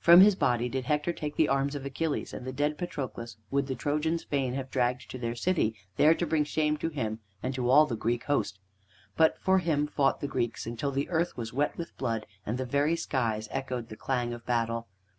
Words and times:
From 0.00 0.20
his 0.20 0.34
body 0.34 0.68
did 0.68 0.84
Hector 0.84 1.14
take 1.14 1.36
the 1.36 1.48
arms 1.48 1.74
of 1.74 1.86
Achilles, 1.86 2.34
and 2.34 2.46
the 2.46 2.52
dead 2.52 2.76
Patroclus 2.76 3.38
would 3.50 3.68
the 3.68 3.74
Trojans 3.74 4.22
fain 4.22 4.52
have 4.52 4.70
dragged 4.70 5.10
to 5.10 5.16
their 5.18 5.34
city, 5.34 5.76
there 5.96 6.14
to 6.14 6.26
bring 6.26 6.44
shame 6.44 6.76
to 6.76 6.90
him 6.90 7.20
and 7.42 7.54
to 7.54 7.70
all 7.70 7.86
the 7.86 7.96
Greek 7.96 8.24
host. 8.24 8.58
But 9.16 9.40
for 9.40 9.60
him 9.60 9.86
fought 9.86 10.20
the 10.20 10.28
Greeks, 10.28 10.66
until 10.66 10.90
the 10.90 11.08
earth 11.08 11.38
was 11.38 11.54
wet 11.54 11.78
with 11.78 11.96
blood 11.96 12.26
and 12.44 12.58
the 12.58 12.66
very 12.66 12.96
skies 12.96 13.48
echoed 13.50 13.88
the 13.88 13.96
clang 13.96 14.34
of 14.34 14.44
battle. 14.44 14.88